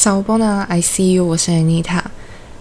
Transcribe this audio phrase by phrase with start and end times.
[0.00, 2.00] 小波呢？I see you，我是 Anita。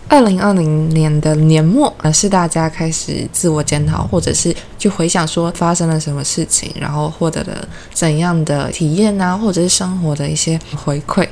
[0.09, 11.25] 二零二零年的年末，而是大家开始自我检讨，或者是去回想说发生了什么事情，然后获得了怎样的体验啊，或者是生活的一些回馈。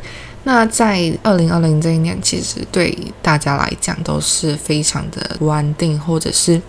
[0.45, 6.61] 那在二零二零这一年，其实对大家来讲都是非常的不安定，或者是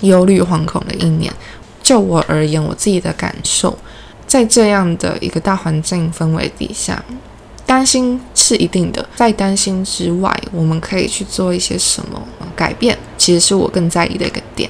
[0.00, 1.32] 忧虑惶恐的一年。
[1.80, 3.78] 就我而言，我自己的感受，
[4.26, 7.00] 在这样的一个大环境氛围底下。
[7.64, 12.20] 担心是一定的，在担心之外，我们可以去做一些什么
[12.56, 12.98] 改变？
[13.16, 14.68] 其实是我更在意的一个点，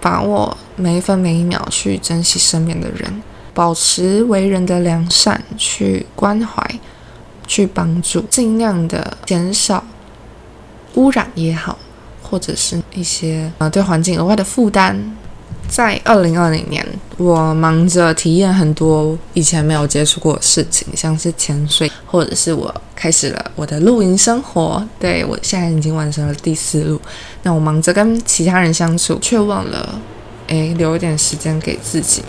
[0.00, 3.22] 把握每一分每一秒去珍惜身边的人，
[3.52, 6.66] 保持为人的良善，去关怀，
[7.46, 9.84] 去帮助，尽量的减少
[10.94, 11.76] 污染也好，
[12.22, 14.98] 或者是一些呃对环境额外的负担。
[15.68, 16.86] 在二零二零年，
[17.16, 24.86] 我忙着体验很多以前没有接触过的事情，像是潜水，或者是我开始了我的露营生活。
[24.98, 27.00] 对我现在已经完成了第四路。
[27.42, 30.00] 那我忙着跟其他人相处，却忘了
[30.46, 32.22] 诶留一点时间给自己。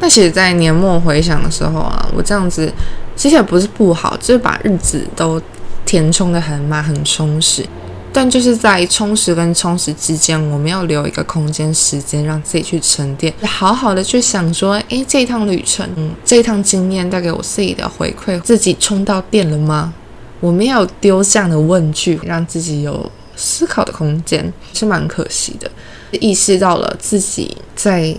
[0.00, 2.72] 那其实，在年末回想的时候啊，我这样子
[3.16, 5.40] 其实也不是不好，就是把日子都
[5.84, 7.66] 填充的很满、很充实。
[8.12, 15.88] 但就是在充实跟充实之间，我们要留一个空间、时间，让自己去沉淀，好好的去想说，诶，这一趟旅程，
[16.24, 19.92] 这一趟经验带给我自己的回馈，自己充到电了吗？
[20.40, 25.70] 我们要丢这样的问句，让自己有思考的空间，是蛮可惜的。
[26.12, 28.16] 意识到了自己在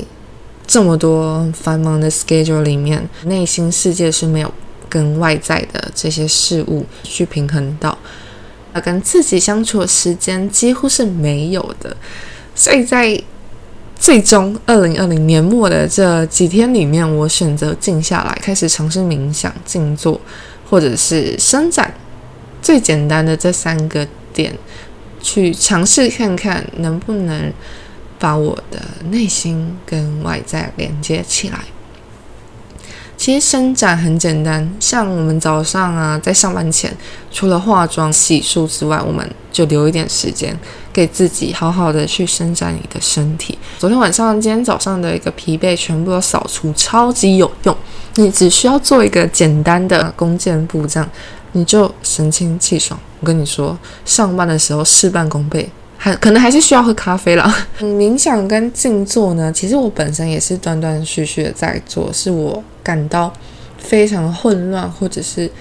[0.67, 4.53] 这么多繁忙的 schedule 里面，内心世界是没有
[4.87, 7.97] 跟外在的这些事物去平衡到。
[8.73, 11.95] 而跟自己相处的时间几乎是没有的，
[12.55, 13.21] 所以在
[13.95, 20.19] 最终二零二零年末的这几天里面，我选择静下来，开始尝试冥想、静坐，
[20.69, 21.93] 或者是伸展，
[22.61, 24.53] 最简单的这三个点，
[25.21, 27.51] 去尝试看看能不能
[28.17, 31.59] 把我的内心跟外在连接起来。
[33.19, 36.89] 其实伸展很简单，像我们早上啊，在上班前，
[37.29, 40.57] 除了化妆、洗漱之外，我们就留一点时间
[40.93, 43.59] 给自己，好好的去伸展你的身体。
[43.77, 47.75] 昨天晚上、今天早上的一个疲惫全部都扫除，超级有用。
[48.15, 51.09] 你只需要做一个简单的弓箭步，这样
[51.51, 52.97] 你就神清气爽。
[53.19, 55.69] 我跟你说，上班的时候事半功倍。
[56.01, 57.53] 还可能还是需要喝咖啡了。
[57.79, 63.31] 冥想跟静坐呢，其实我本身也是断断续续的在做，是我感到
[63.77, 65.51] 非常混乱或者是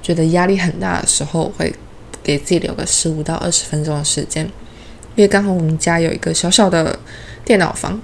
[0.00, 1.74] 觉得压力很大的时候，会
[2.22, 4.44] 给自己留个十五到二十分钟的时间，
[5.16, 6.96] 因为刚好我们家有一个小小的
[7.44, 8.00] 电脑房。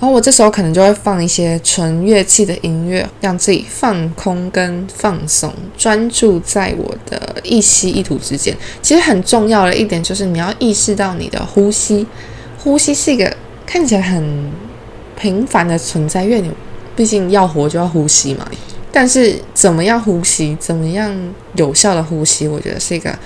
[0.00, 8.54] 后我这时候可能就会放一些纯乐器的音乐，让自己放空跟放松，专注在我的一吸一吐之间。
[8.82, 12.06] 其实很重要的一点就是你要意识到你的呼吸，
[12.58, 13.34] 呼吸是一个
[13.64, 14.52] 看起来很
[15.16, 16.50] 平凡的存在，因为你
[16.94, 18.46] 毕竟要活就要呼吸嘛。
[18.92, 21.10] 但是怎么样呼吸，怎么样
[21.54, 23.16] 有效的呼吸，我觉得是一个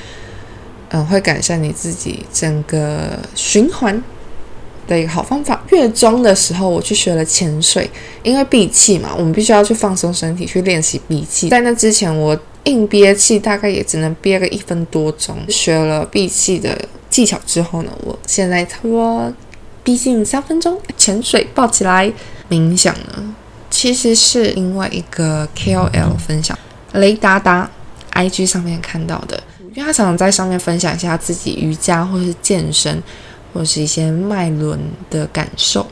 [0.91, 4.00] 嗯会改善你自己整个循环。
[4.88, 5.62] 的一个好方法。
[5.71, 7.88] 月中的时候，我去学了潜水，
[8.25, 11.49] 因为闭气嘛，我们必须要去放松身体，去练习闭气。
[11.50, 15.37] 在那之前，我硬憋气，大概也只能憋个一分多钟。
[15.49, 16.76] 学了闭气的
[17.09, 19.32] 技巧之后呢，我现在差不多
[19.84, 20.81] 逼近三分钟。
[20.97, 22.12] 潜水抱起来，
[22.50, 23.34] 冥想呢，
[23.70, 26.59] 其实是因为一个 KOL 分享，
[26.93, 27.70] 雷达达
[28.12, 29.41] IG 上面看到的，
[29.75, 33.03] 因为他常常在上面分享一下自己瑜伽或是健身。
[33.53, 34.79] 或是一些脉轮
[35.11, 35.87] 的感受。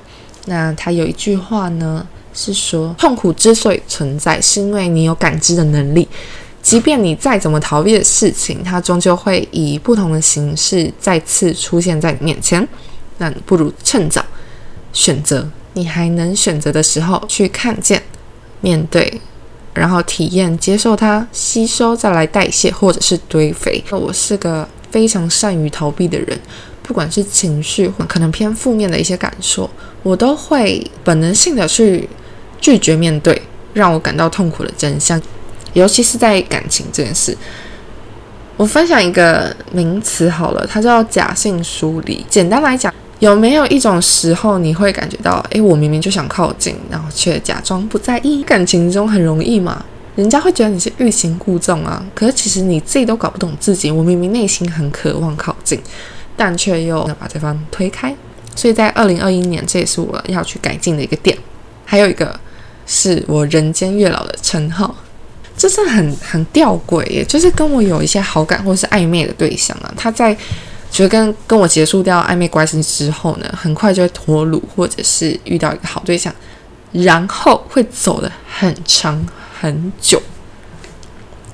[0.46, 6.08] 那他有一句话呢，是说痛苦之所以存在，是因为你有感知的能力。
[6.62, 12.66] 即便你再怎么逃避的事情，它终究会以不同的形式再次出现在你面前。
[13.18, 14.24] 那你不如趁早
[14.92, 18.02] 选择，你还能选择的时候去看见、
[18.60, 19.20] 面对，
[19.74, 23.82] 然后体验、接受它，吸收，再来代谢或者是堆肥。
[23.90, 26.38] 我是个非常善于逃避的人。
[26.86, 29.68] 不管是情绪或可能偏负面的一些感受，
[30.04, 32.08] 我都会本能性的去
[32.60, 33.42] 拒绝面对
[33.74, 35.20] 让我感到痛苦的真相，
[35.72, 37.36] 尤其是在感情这件事。
[38.56, 42.24] 我分享一个名词好了，它叫假性疏离。
[42.30, 48.42] 简单来讲，有没有一种时候你会感觉到，诶，我明明就想靠近，然后却假装不在意？
[48.44, 49.84] 感情中很容易嘛，
[50.14, 52.02] 人家会觉得你是欲擒故纵啊。
[52.14, 55.78] 可是其实你自己都搞不懂自己，我明明内心很渴望靠近。
[56.36, 58.14] 但却又要把对方推开，
[58.54, 61.36] 所以在二零二一年，这也是我要去改进的一个点。
[61.84, 62.38] 还有一个
[62.86, 64.94] 是我人间月老的称号。
[65.58, 70.36] 这是很很吊诡耶，就是跟我有一些好感或是暧昧的对象啊，他在
[70.90, 76.30] 就跟跟我结束掉暧昧关系之后呢，很快就会脱乳，或者是遇到一个好对象，
[76.92, 79.26] 然后会走的很长
[79.58, 80.20] 很久。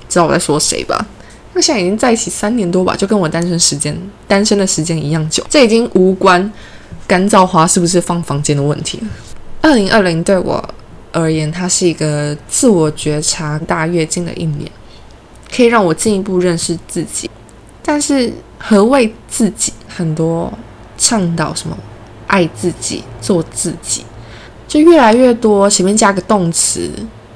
[0.09, 1.07] 知道我在说谁吧？
[1.55, 3.97] 那现在已经在一起三年多吧，就跟我单身时间
[4.27, 5.45] 单身的时间一样久。
[5.49, 6.53] 这已经无关
[7.07, 9.07] 干燥花是不是放房间的问题了。
[9.61, 10.63] 二零二零对我。
[11.15, 14.67] 而言，它是一个自我觉察大跃进的一年，
[15.55, 17.31] 可以让我进一步认识自己。
[17.83, 19.75] 但是，何谓自己？
[19.87, 20.51] 很多
[20.97, 21.77] 倡导什么
[22.27, 24.07] 爱自己、做自己，
[24.67, 26.91] 就越来越多前面加个动词，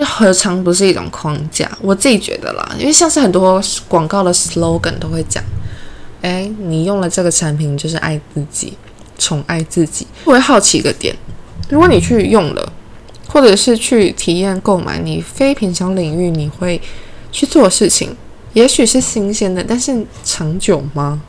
[0.04, 1.70] 何尝不是一种框架？
[1.80, 5.42] 我自己觉得啦，因为像是很多广告的 slogan 都会讲
[6.22, 8.74] ：“哎，你用了这个产品就是爱自己，
[9.18, 11.14] 宠爱自己。”我会好奇一个点，
[11.68, 12.72] 如果你去用了。
[13.28, 16.80] 或者是去体验购买你非平常领域你会
[17.32, 18.16] 去做的事情，
[18.52, 21.20] 也许是新鲜的，但是长久吗？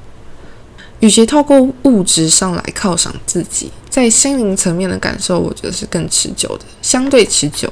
[0.99, 7.67] 与其透过物质上来犒赏自己，在心灵层面的感受，我觉得是更持久的，相对持久。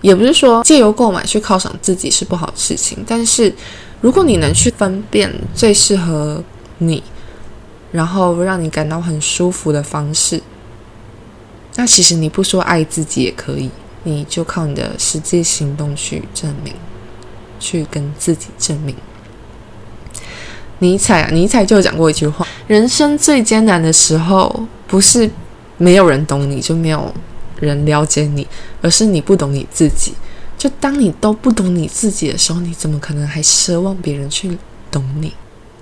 [0.00, 3.52] 也不是说借由购买去犒赏自己是不好的事情，但是
[4.00, 6.42] 如果你能去分辨最适合
[6.78, 7.02] 你，
[7.92, 10.40] 然后让你感到很舒服的方式。
[11.76, 13.70] 那其实你不说爱自己也可以，
[14.04, 16.74] 你就靠你的实际行动去证明，
[17.58, 18.94] 去跟自己证明。
[20.78, 25.30] 尼采啊，尼采就有讲过一句话：人生最艰难的时候，不是
[25.76, 27.14] 没有人懂你，就没有
[27.60, 28.46] 人了解你，
[28.82, 30.14] 而是你不懂你自己。
[30.58, 34.58] 就当你都不懂你自己的时候，你怎么可能还奢望别人去
[34.90, 35.32] 懂你？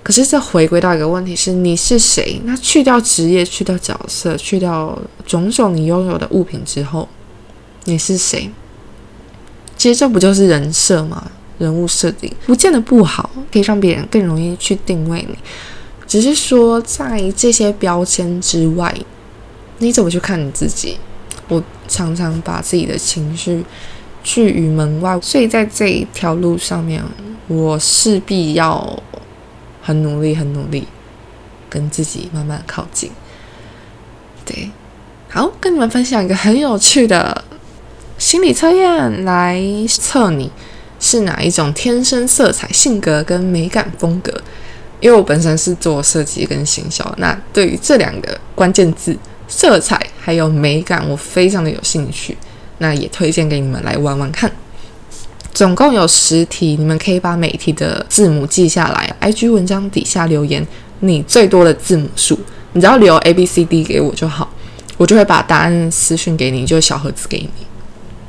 [0.01, 2.41] 可是，这回归到一个问题是：你是谁？
[2.45, 7.07] 那去掉职业，去掉角色，去掉种种你拥有的物品之后，
[7.83, 8.49] 你是谁？
[9.77, 11.29] 其实这不就是人设吗？
[11.57, 15.37] 人物设定不见得不好，可以让别人更容易去定位你。
[16.07, 18.95] 只是说，在这些标签之外，
[19.79, 20.97] 你怎么去看你自己？
[21.49, 23.65] 我常常把自己的情绪
[24.23, 27.03] 拒于门外，所以在这一条路上面，
[27.47, 29.03] 我势必要。
[29.81, 30.85] 很努力，很努力，
[31.67, 33.09] 跟自己慢慢靠近。
[34.45, 34.69] 对，
[35.29, 37.43] 好，跟你们分享一个很有趣的
[38.19, 40.51] 心理测验，来测你
[40.99, 44.31] 是哪一种天生色彩、性格跟美感风格。
[44.99, 49.17] 因为我本身是做设计跟行销，那对于这两个关键字
[49.49, 52.37] “色彩”还有美感，我非常的有兴趣。
[52.77, 54.49] 那也推荐给你们来玩玩看。
[55.53, 59.13] 总共有十题，你们可以把每题的字母记下来。
[59.19, 60.65] IG 文章底下留言
[61.01, 62.39] 你最多的字母数，
[62.71, 64.49] 你只要留 A B C D 给我就好，
[64.95, 67.49] 我就会把答案私讯给你，就小盒子给你。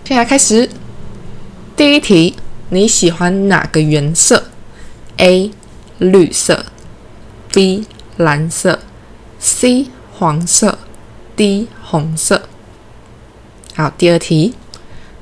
[0.05, 0.69] 现在开始，
[1.77, 2.35] 第一题，
[2.71, 4.43] 你喜欢哪个颜色
[5.19, 5.53] ？A
[5.99, 6.65] 绿色
[7.53, 7.87] ，B
[8.17, 8.81] 蓝色
[9.39, 10.77] ，C 黄色
[11.41, 12.43] ，D 红色。
[13.75, 14.53] 好，第二题。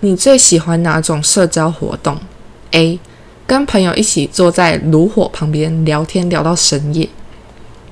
[0.00, 2.18] 你最喜欢哪种社交活动
[2.72, 2.98] ？A.
[3.46, 7.08] 跟朋友一起坐在炉火旁边聊天聊到深夜。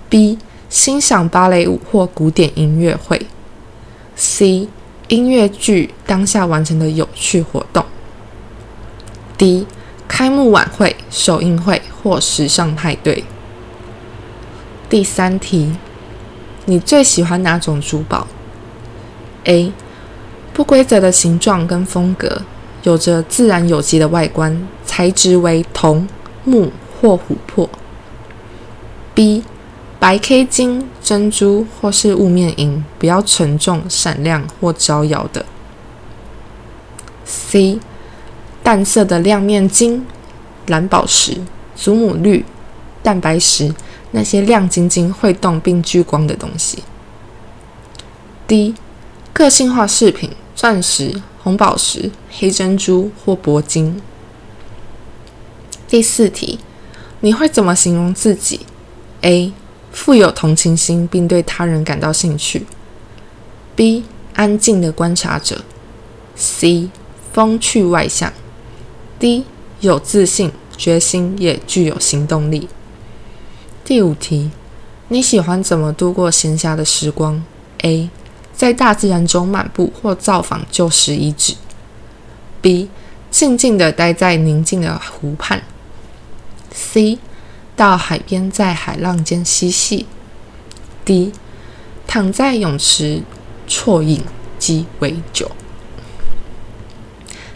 [0.08, 0.40] B.
[0.68, 3.28] 欣赏芭蕾舞或古典音乐会。
[4.16, 4.66] C.
[5.06, 7.84] 音乐剧当下完成的有趣活动。
[9.38, 9.68] D.
[10.08, 13.22] 开幕晚会、首映会或时尚派对。
[14.90, 15.76] 第三题，
[16.66, 18.26] 你最喜欢哪种珠宝
[19.44, 19.72] ？A.
[20.52, 22.42] 不规则的形状跟风格，
[22.82, 26.08] 有着自然有机的外观，材质为铜、
[26.44, 27.68] 木或琥珀。
[29.14, 29.44] B.
[29.98, 35.46] 白 K 金、珍珠或是雾面银，不要沉重、闪亮或招摇的。
[37.24, 37.78] C.
[38.62, 40.04] 淡色的亮面金、
[40.66, 41.38] 蓝宝石、
[41.76, 42.44] 祖母绿、
[43.02, 43.72] 蛋白石，
[44.16, 46.82] 那些亮晶晶、会动并聚光的东西。
[48.48, 48.74] D.
[49.34, 50.30] 个性化饰品。
[50.54, 54.00] 钻石、红宝石、黑珍珠或铂金。
[55.86, 56.58] 第四题，
[57.20, 58.60] 你会怎么形容自己
[59.20, 59.52] ？A.
[59.92, 62.64] 富有同情心并对他人感到兴趣。
[63.74, 64.04] B.
[64.32, 65.62] 安静的观察者。
[66.34, 66.88] C.
[67.34, 68.32] 风趣外向。
[69.18, 69.44] D.
[69.80, 72.66] 有自信、决心也具有行动力。
[73.86, 74.50] 第五题，
[75.06, 77.40] 你喜欢怎么度过闲暇的时光
[77.82, 78.10] ？A.
[78.52, 81.54] 在大自然中漫步或造访旧时遗址。
[82.60, 82.88] B.
[83.30, 85.62] 静静的待在宁静的湖畔。
[86.72, 87.20] C.
[87.76, 90.06] 到海边在海浪间嬉戏。
[91.04, 91.30] D.
[92.08, 93.22] 躺在泳池
[93.68, 94.20] 啜饮
[94.58, 95.52] 鸡尾酒。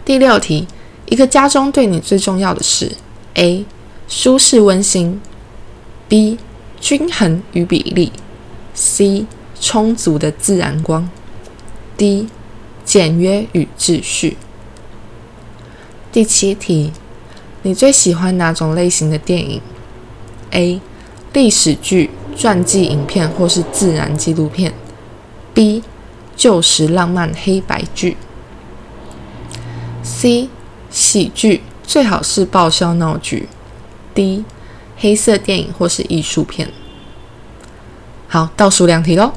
[0.05, 0.65] 第六题，
[1.07, 2.93] 一个家中对你最重要的是
[3.33, 3.65] ：A.
[4.07, 5.19] 舒适温馨
[6.11, 6.37] ；B.
[6.81, 8.11] 均衡与比例
[8.75, 9.25] ；C.
[9.61, 11.09] 充足的自然光
[11.97, 12.27] ；D.
[12.83, 14.35] 简约与秩序。
[16.11, 16.91] 第七题，
[17.61, 19.61] 你最喜欢哪种类型的电影
[20.49, 20.81] ？A.
[21.31, 24.73] 历史剧、传记影片或是自然纪录片
[25.55, 25.81] ；B.
[26.35, 28.17] 旧时浪漫黑白剧
[30.03, 30.49] ；C.
[30.89, 33.47] 喜剧，最好是爆笑闹剧
[34.13, 34.43] ；D.
[35.01, 36.69] 黑色电影或是艺术片。
[38.27, 39.33] 好，倒数两题喽。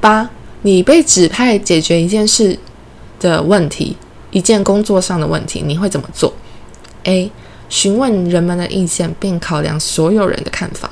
[0.00, 0.28] 八，
[0.62, 2.58] 你被指派解决一件事
[3.20, 3.96] 的问题，
[4.32, 6.32] 一件工作上的问题，你会怎么做
[7.04, 7.30] ？A.
[7.68, 10.90] 询问人们的意见，并考量所有人的看法。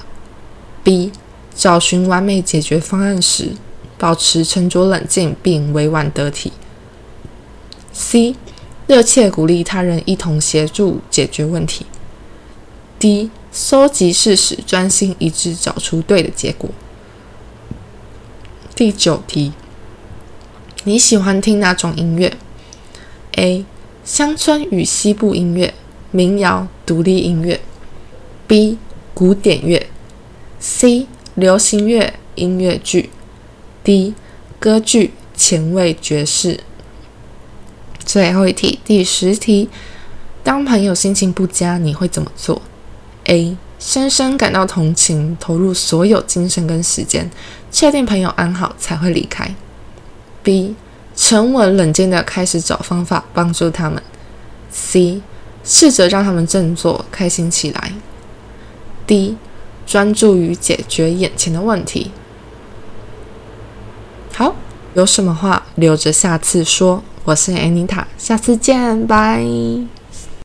[0.85, 1.11] B.
[1.54, 3.52] 找寻完美解决方案时，
[3.99, 6.52] 保持沉着冷静并委婉得体。
[7.92, 8.37] C.
[8.87, 11.87] 热切鼓励他人一同协助解决问题。
[12.99, 13.31] D.
[13.52, 16.71] 搜集事实，专心一致找出对的结果。
[18.75, 19.52] 第九题，
[20.85, 22.35] 你喜欢听哪种音乐
[23.37, 23.66] ？A.
[24.04, 25.75] 乡村与西部音乐、
[26.11, 27.61] 民谣、独立音乐。
[28.49, 28.78] B.
[29.12, 29.87] 古典乐。
[30.59, 31.06] C.
[31.35, 33.11] 流行乐、音乐剧。
[33.85, 34.14] D.
[34.59, 36.61] 歌剧、前卫爵士。
[37.99, 39.68] 最后一题，第十题，
[40.42, 42.62] 当朋友心情不佳，你会怎么做
[43.25, 43.57] ？A.
[43.79, 47.29] 深深感到同情，投入所有精神跟时间，
[47.71, 49.55] 确定朋友安好才会离开。
[50.43, 50.76] B.
[51.17, 54.02] 沉稳冷静的开始找方法帮助他们。
[54.71, 55.21] C.
[55.64, 57.93] 试着让他们振作，开心起来。
[59.07, 59.37] D.
[59.85, 62.12] 专注于解决眼前的问题。
[64.33, 64.55] 好，
[64.95, 67.02] 有什么话留着下次说。
[67.25, 69.45] 我是 Anita，下次见，拜。